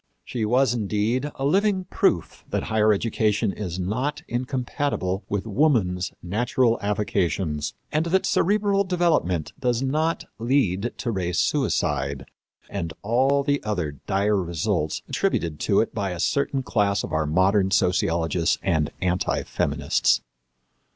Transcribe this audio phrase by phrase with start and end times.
[0.25, 6.79] She was, indeed, a living proof that higher education is not incompatible with woman's natural
[6.81, 12.25] avocations; and that cerebral development does not lead to race suicide
[12.67, 17.27] and all the other dire results attributed to it by a certain class of our
[17.27, 20.21] modern sociologists and anti feminists.